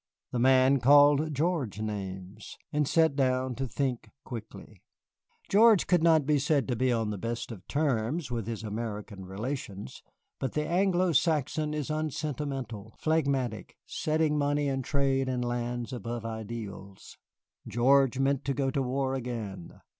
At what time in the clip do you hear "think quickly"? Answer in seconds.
3.67-4.81